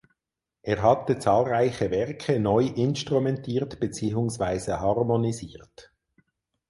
[0.63, 5.93] Er hatte zahlreiche Werke neu instrumentiert beziehungsweise harmonisiert.